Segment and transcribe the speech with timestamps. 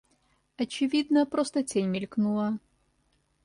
[0.57, 2.57] Очевидно, просто тень мелькнула.